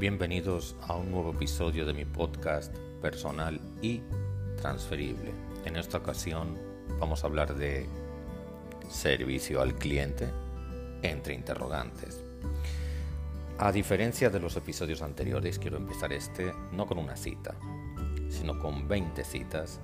[0.00, 4.00] Bienvenidos a un nuevo episodio de mi podcast personal y
[4.56, 5.30] transferible.
[5.66, 6.56] En esta ocasión
[6.98, 7.86] vamos a hablar de
[8.88, 10.26] servicio al cliente
[11.02, 12.24] entre interrogantes.
[13.58, 17.54] A diferencia de los episodios anteriores, quiero empezar este no con una cita,
[18.30, 19.82] sino con 20 citas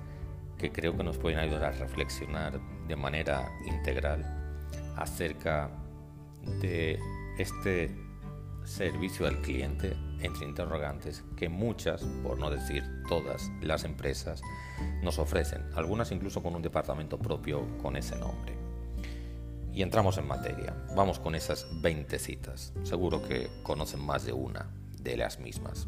[0.57, 4.25] que creo que nos pueden ayudar a reflexionar de manera integral
[4.95, 5.69] acerca
[6.59, 6.97] de
[7.37, 7.95] este
[8.63, 14.41] servicio al cliente entre interrogantes que muchas, por no decir todas, las empresas
[15.01, 18.55] nos ofrecen, algunas incluso con un departamento propio con ese nombre.
[19.73, 24.71] Y entramos en materia, vamos con esas 20 citas, seguro que conocen más de una
[25.01, 25.87] de las mismas.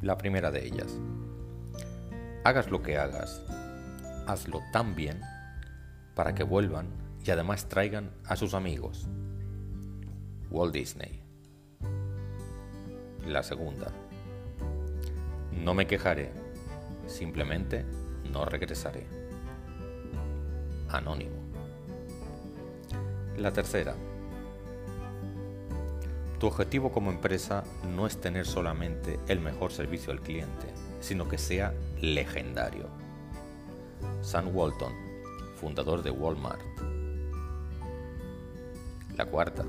[0.00, 0.98] La primera de ellas,
[2.44, 3.42] hagas lo que hagas,
[4.26, 5.20] hazlo tan bien
[6.14, 6.88] para que vuelvan
[7.24, 9.08] y además traigan a sus amigos.
[10.50, 11.21] Walt Disney.
[13.26, 13.92] La segunda.
[15.52, 16.32] No me quejaré,
[17.06, 17.84] simplemente
[18.32, 19.06] no regresaré.
[20.88, 21.36] Anónimo.
[23.36, 23.94] La tercera.
[26.40, 27.62] Tu objetivo como empresa
[27.94, 30.66] no es tener solamente el mejor servicio al cliente,
[31.00, 32.88] sino que sea legendario.
[34.20, 34.92] Sam Walton,
[35.54, 36.60] fundador de Walmart.
[39.16, 39.64] La cuarta.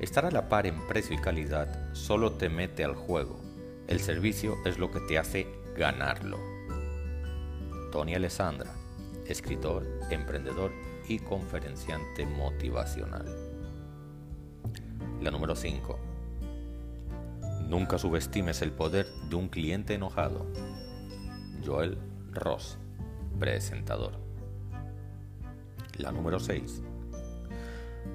[0.00, 3.40] Estar a la par en precio y calidad solo te mete al juego.
[3.88, 6.38] El servicio es lo que te hace ganarlo.
[7.90, 8.72] Tony Alessandra,
[9.26, 10.72] escritor, emprendedor
[11.08, 13.26] y conferenciante motivacional.
[15.20, 15.98] La número 5.
[17.68, 20.46] Nunca subestimes el poder de un cliente enojado.
[21.64, 21.98] Joel
[22.32, 22.78] Ross,
[23.38, 24.12] presentador.
[25.98, 26.82] La número 6.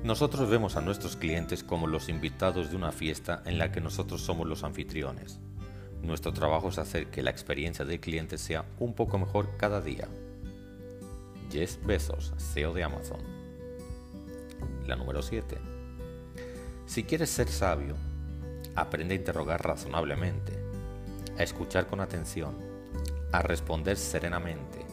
[0.08, 4.22] Nosotros vemos a nuestros clientes como los invitados de una fiesta en la que nosotros
[4.22, 5.38] somos los anfitriones.
[6.02, 10.08] Nuestro trabajo es hacer que la experiencia del cliente sea un poco mejor cada día.
[11.52, 13.20] Jeff Bezos, CEO de Amazon.
[14.88, 15.58] La número 7.
[16.86, 17.98] Si quieres ser sabio,
[18.76, 20.54] aprende a interrogar razonablemente,
[21.38, 22.56] a escuchar con atención,
[23.34, 24.86] a responder serenamente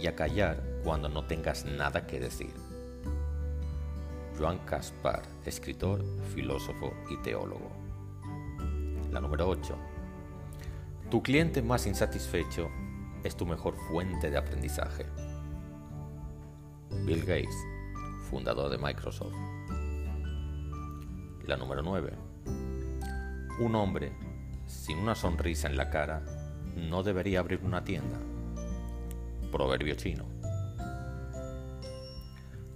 [0.00, 2.63] y a callar cuando no tengas nada que decir.
[4.36, 7.70] Joan Caspar, escritor, filósofo y teólogo.
[9.12, 9.76] La número 8.
[11.08, 12.68] Tu cliente más insatisfecho
[13.22, 15.06] es tu mejor fuente de aprendizaje.
[17.06, 17.56] Bill Gates,
[18.28, 19.34] fundador de Microsoft.
[21.46, 22.12] La número 9.
[23.60, 24.12] Un hombre
[24.66, 26.24] sin una sonrisa en la cara
[26.74, 28.18] no debería abrir una tienda.
[29.52, 30.24] Proverbio chino.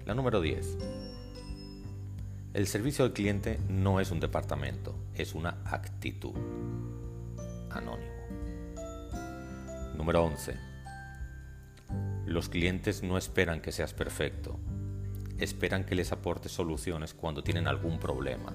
[0.07, 0.98] La número 10
[2.59, 6.35] el servicio al cliente no es un departamento, es una actitud.
[7.71, 8.11] Anónimo.
[9.95, 10.57] Número 11.
[12.27, 14.59] Los clientes no esperan que seas perfecto,
[15.39, 18.53] esperan que les aportes soluciones cuando tienen algún problema.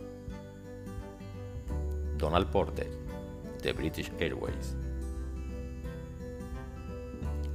[2.18, 2.92] Donald Porter,
[3.62, 4.76] de British Airways.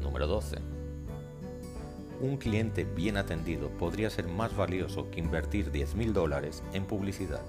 [0.00, 0.77] Número 12
[2.20, 7.42] un cliente bien atendido podría ser más valioso que invertir 10.000 dólares en publicidad.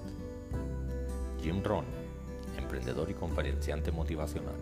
[1.42, 1.86] Jim Rohn,
[2.56, 4.54] emprendedor y conferenciante motivacional.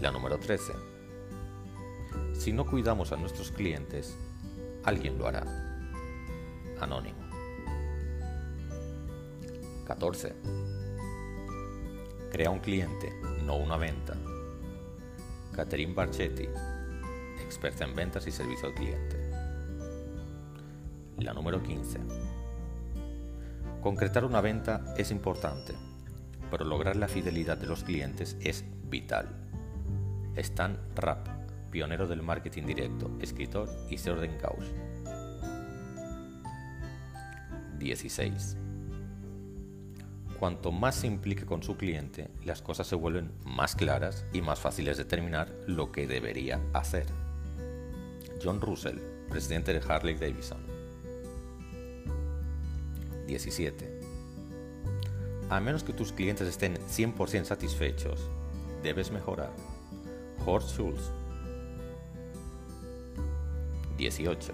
[0.00, 0.72] La número 13.
[2.34, 4.16] Si no cuidamos a nuestros clientes,
[4.84, 5.44] alguien lo hará.
[6.80, 7.18] Anónimo.
[9.86, 10.34] 14.
[12.30, 13.12] Crea un cliente,
[13.44, 14.14] no una venta.
[15.52, 16.48] Catherine Barchetti,
[17.48, 19.16] experta en ventas y servicio al cliente.
[21.16, 21.98] La número 15.
[23.80, 25.72] Concretar una venta es importante,
[26.50, 29.28] pero lograr la fidelidad de los clientes es vital.
[30.36, 31.26] Stan Rapp,
[31.70, 34.66] pionero del marketing directo, escritor y Sorden Gauss.
[37.78, 38.58] 16.
[40.38, 44.60] Cuanto más se implique con su cliente, las cosas se vuelven más claras y más
[44.60, 47.06] fáciles de determinar lo que debería hacer.
[48.42, 48.98] John Russell,
[49.28, 50.58] presidente de Harley Davidson.
[53.26, 54.00] 17.
[55.50, 58.30] A menos que tus clientes estén 100% satisfechos,
[58.82, 59.50] debes mejorar.
[60.46, 61.12] Horst Schulz.
[63.96, 64.52] 18.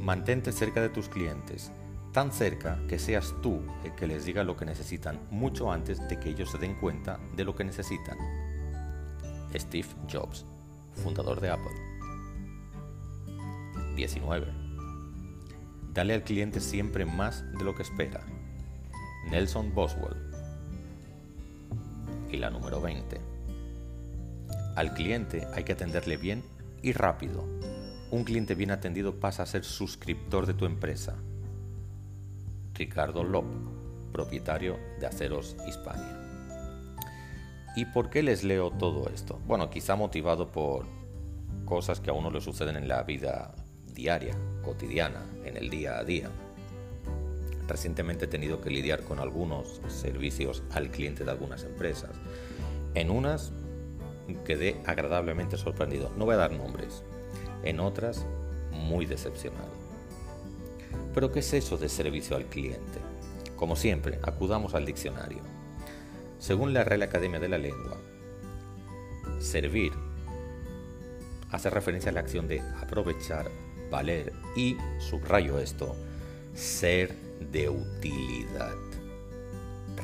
[0.00, 1.70] Mantente cerca de tus clientes,
[2.12, 6.18] tan cerca que seas tú el que les diga lo que necesitan mucho antes de
[6.18, 8.16] que ellos se den cuenta de lo que necesitan.
[9.54, 10.46] Steve Jobs,
[10.94, 11.91] fundador de Apple.
[13.94, 14.46] 19.
[15.92, 18.24] Dale al cliente siempre más de lo que espera.
[19.30, 20.16] Nelson Boswell.
[22.30, 23.20] Y la número 20.
[24.74, 26.42] Al cliente hay que atenderle bien
[26.82, 27.44] y rápido.
[28.10, 31.16] Un cliente bien atendido pasa a ser suscriptor de tu empresa.
[32.74, 33.44] Ricardo Lop,
[34.12, 36.18] propietario de Aceros Hispania.
[37.76, 39.38] ¿Y por qué les leo todo esto?
[39.46, 40.86] Bueno, quizá motivado por
[41.64, 43.54] cosas que a uno le suceden en la vida
[43.94, 46.30] diaria, cotidiana, en el día a día.
[47.68, 52.10] Recientemente he tenido que lidiar con algunos servicios al cliente de algunas empresas.
[52.94, 53.52] En unas
[54.44, 57.02] quedé agradablemente sorprendido, no voy a dar nombres.
[57.62, 58.26] En otras,
[58.70, 59.72] muy decepcionado.
[61.14, 62.98] Pero ¿qué es eso de servicio al cliente?
[63.56, 65.42] Como siempre, acudamos al diccionario.
[66.38, 67.98] Según la Real Academia de la Lengua,
[69.38, 69.92] servir
[71.50, 73.50] hace referencia a la acción de aprovechar,
[73.92, 75.94] valer y, subrayo esto,
[76.54, 77.14] ser
[77.52, 78.74] de utilidad.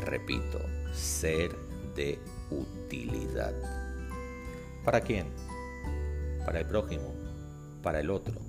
[0.05, 0.61] Repito,
[0.93, 1.57] ser
[1.97, 2.19] de
[2.51, 3.55] utilidad.
[4.85, 5.27] ¿Para quién?
[6.45, 7.15] Para el prójimo,
[7.83, 8.41] para el otro.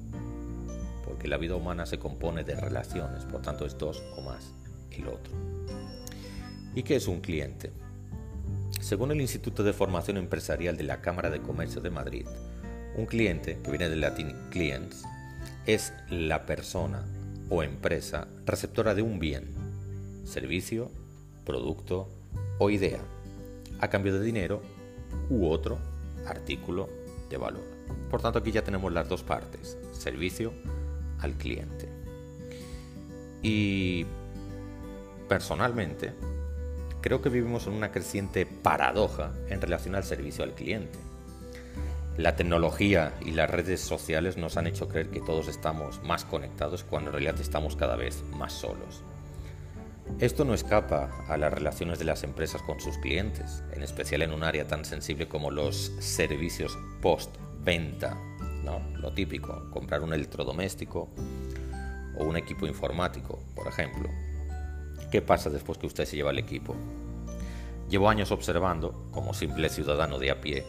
[1.05, 4.53] Porque la vida humana se compone de relaciones, por tanto es dos o más
[4.91, 5.33] el otro.
[6.75, 7.71] ¿Y qué es un cliente?
[8.81, 12.25] Según el Instituto de Formación Empresarial de la Cámara de Comercio de Madrid,
[12.95, 15.03] un cliente, que viene del latín clients,
[15.73, 17.05] es la persona
[17.49, 19.53] o empresa receptora de un bien,
[20.23, 20.89] servicio,
[21.45, 22.09] producto
[22.57, 23.01] o idea,
[23.79, 24.63] a cambio de dinero
[25.29, 25.77] u otro
[26.25, 26.89] artículo
[27.29, 27.63] de valor.
[28.09, 30.53] Por tanto, aquí ya tenemos las dos partes, servicio
[31.19, 31.87] al cliente.
[33.43, 34.07] Y
[35.27, 36.13] personalmente,
[37.01, 40.97] creo que vivimos en una creciente paradoja en relación al servicio al cliente.
[42.19, 46.83] La tecnología y las redes sociales nos han hecho creer que todos estamos más conectados
[46.83, 49.03] cuando en realidad estamos cada vez más solos.
[50.19, 54.33] Esto no escapa a las relaciones de las empresas con sus clientes, en especial en
[54.33, 58.17] un área tan sensible como los servicios post-venta,
[58.65, 58.81] ¿no?
[58.97, 61.07] Lo típico, comprar un electrodoméstico
[62.17, 64.09] o un equipo informático, por ejemplo.
[65.09, 66.75] ¿Qué pasa después que usted se lleva el equipo?
[67.89, 70.65] Llevo años observando, como simple ciudadano de a pie,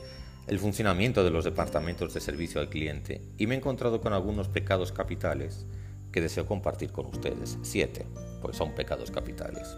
[0.51, 4.49] el funcionamiento de los departamentos de servicio al cliente y me he encontrado con algunos
[4.49, 5.65] pecados capitales
[6.11, 7.57] que deseo compartir con ustedes.
[7.63, 8.05] Siete,
[8.43, 9.77] pues son pecados capitales.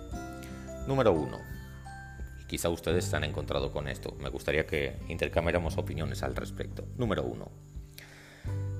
[0.89, 1.39] Número uno,
[2.41, 6.87] y quizá ustedes se han encontrado con esto, me gustaría que intercambiáramos opiniones al respecto.
[6.97, 7.51] Número uno,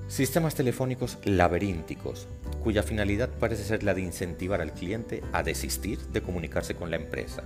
[0.07, 2.27] sistemas telefónicos laberínticos,
[2.63, 6.95] cuya finalidad parece ser la de incentivar al cliente a desistir de comunicarse con la
[6.95, 7.43] empresa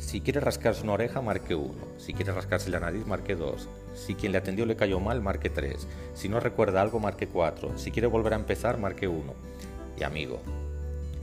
[0.00, 1.74] si quiere rascarse una oreja, marque 1.
[1.98, 3.68] Si quiere rascarse la nariz, marque 2.
[3.94, 5.86] Si quien le atendió le cayó mal, marque 3.
[6.14, 7.78] Si no recuerda algo, marque 4.
[7.78, 9.34] Si quiere volver a empezar, marque 1.
[9.98, 10.40] Y amigo,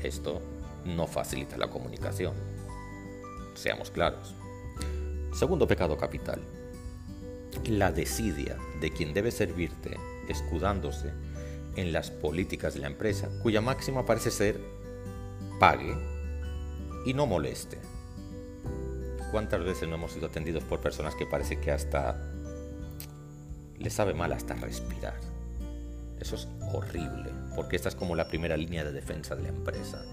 [0.03, 0.41] esto
[0.85, 2.35] no facilita la comunicación.
[3.55, 4.35] Seamos claros.
[5.33, 6.39] Segundo pecado capital.
[7.65, 9.97] La desidia de quien debe servirte
[10.29, 11.11] escudándose
[11.75, 14.61] en las políticas de la empresa, cuya máxima parece ser
[15.59, 15.97] pague
[17.05, 17.79] y no moleste.
[19.31, 22.17] ¿Cuántas veces no hemos sido atendidos por personas que parece que hasta
[23.77, 25.19] les sabe mal hasta respirar?
[26.19, 30.05] Eso es horrible, porque esta es como la primera línea de defensa de la empresa.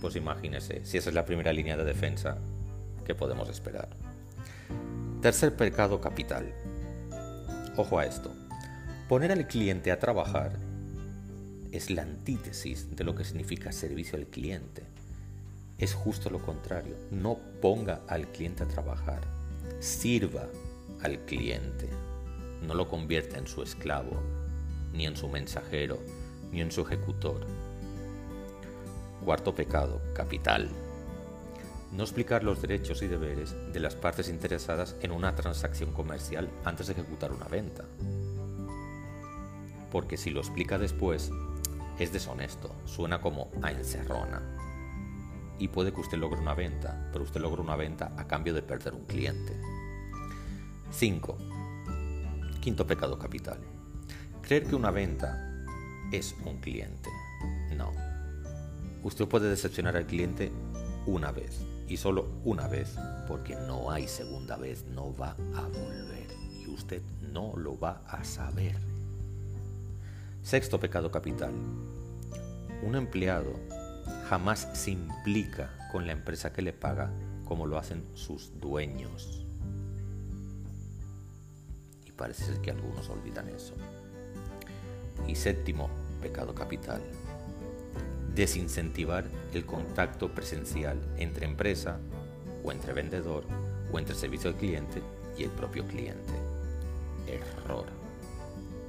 [0.00, 2.36] Pues imagínese, si esa es la primera línea de defensa,
[3.06, 3.88] ¿qué podemos esperar?
[5.22, 6.52] Tercer pecado capital.
[7.76, 8.32] Ojo a esto.
[9.08, 10.58] Poner al cliente a trabajar
[11.72, 14.97] es la antítesis de lo que significa servicio al cliente
[15.78, 16.96] es justo lo contrario.
[17.10, 19.20] No ponga al cliente a trabajar.
[19.78, 20.46] Sirva
[21.02, 21.88] al cliente.
[22.62, 24.20] No lo convierta en su esclavo,
[24.92, 26.00] ni en su mensajero,
[26.50, 27.46] ni en su ejecutor.
[29.24, 30.68] Cuarto pecado, capital.
[31.92, 36.88] No explicar los derechos y deberes de las partes interesadas en una transacción comercial antes
[36.88, 37.84] de ejecutar una venta.
[39.90, 41.30] Porque si lo explica después,
[41.98, 44.67] es deshonesto, suena como a encerrona
[45.58, 48.62] y puede que usted logre una venta, pero usted logra una venta a cambio de
[48.62, 49.60] perder un cliente.
[50.90, 51.36] 5.
[52.60, 53.58] Quinto pecado capital.
[54.42, 55.64] Creer que una venta
[56.12, 57.10] es un cliente.
[57.76, 57.92] No.
[59.02, 60.52] Usted puede decepcionar al cliente
[61.06, 62.96] una vez y solo una vez
[63.26, 66.28] porque no hay segunda vez, no va a volver
[66.60, 68.76] y usted no lo va a saber.
[70.42, 71.52] Sexto pecado capital.
[72.82, 73.52] Un empleado
[74.28, 77.10] jamás se implica con la empresa que le paga
[77.44, 79.46] como lo hacen sus dueños.
[82.04, 83.74] Y parece ser que algunos olvidan eso.
[85.26, 85.88] Y séptimo,
[86.20, 87.02] pecado capital.
[88.34, 91.98] desincentivar el contacto presencial entre empresa
[92.62, 93.42] o entre vendedor
[93.92, 95.02] o entre servicio al cliente
[95.36, 96.34] y el propio cliente.
[97.26, 97.86] Error.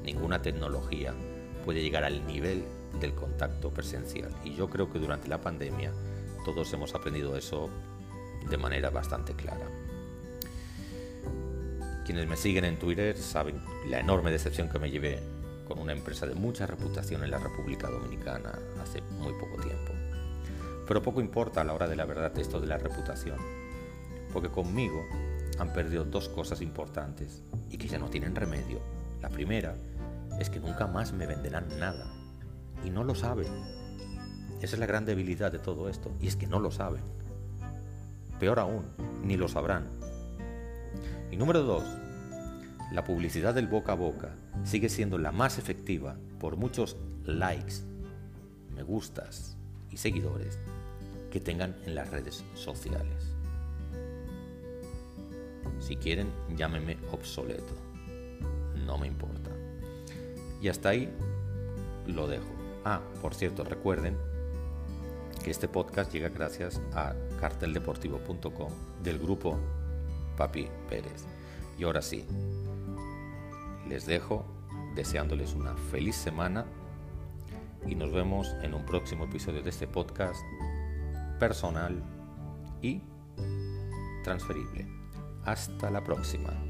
[0.03, 1.15] Ninguna tecnología
[1.65, 2.63] puede llegar al nivel
[2.99, 5.91] del contacto presencial y yo creo que durante la pandemia
[6.45, 7.69] todos hemos aprendido eso
[8.49, 9.67] de manera bastante clara.
[12.05, 15.19] Quienes me siguen en Twitter saben la enorme decepción que me llevé
[15.67, 19.93] con una empresa de mucha reputación en la República Dominicana hace muy poco tiempo.
[20.87, 23.37] Pero poco importa a la hora de la verdad esto de la reputación,
[24.33, 25.05] porque conmigo
[25.59, 28.81] han perdido dos cosas importantes y que ya no tienen remedio.
[29.21, 29.75] La primera
[30.39, 32.18] es que nunca más me venderán nada
[32.83, 33.47] y no lo saben.
[34.61, 37.03] Esa es la gran debilidad de todo esto y es que no lo saben.
[38.39, 38.85] Peor aún,
[39.23, 39.87] ni lo sabrán.
[41.31, 41.83] Y número dos,
[42.91, 47.75] la publicidad del boca a boca sigue siendo la más efectiva por muchos likes,
[48.75, 49.57] me gustas
[49.91, 50.57] y seguidores
[51.31, 53.33] que tengan en las redes sociales.
[55.79, 57.73] Si quieren, llámenme obsoleto.
[58.85, 59.51] No me importa.
[60.61, 61.09] Y hasta ahí
[62.07, 62.58] lo dejo.
[62.91, 64.17] Ah, por cierto, recuerden
[65.43, 68.71] que este podcast llega gracias a carteldeportivo.com
[69.03, 69.59] del grupo
[70.35, 71.27] Papi Pérez.
[71.77, 72.25] Y ahora sí,
[73.87, 74.43] les dejo
[74.95, 76.65] deseándoles una feliz semana
[77.85, 80.41] y nos vemos en un próximo episodio de este podcast
[81.39, 82.01] personal
[82.81, 83.03] y
[84.23, 84.87] transferible.
[85.45, 86.68] Hasta la próxima.